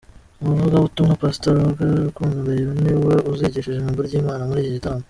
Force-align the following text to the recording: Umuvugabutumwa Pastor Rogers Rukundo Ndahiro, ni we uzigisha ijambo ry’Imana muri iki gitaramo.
Umuvugabutumwa 0.41 1.19
Pastor 1.23 1.53
Rogers 1.63 1.99
Rukundo 2.07 2.35
Ndahiro, 2.43 2.71
ni 2.83 2.93
we 3.05 3.15
uzigisha 3.31 3.67
ijambo 3.69 3.99
ry’Imana 4.07 4.47
muri 4.49 4.59
iki 4.61 4.75
gitaramo. 4.77 4.99